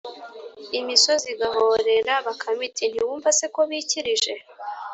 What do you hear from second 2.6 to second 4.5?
iti: "Ntiwumva se ko bikirije?